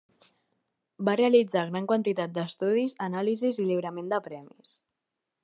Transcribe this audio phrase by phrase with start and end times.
[1.09, 4.75] Va realitzar gran quantitat d'estudis, anàlisis i lliuraments de premis.